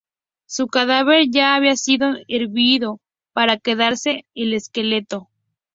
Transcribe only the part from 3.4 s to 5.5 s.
quedarse el esqueleto.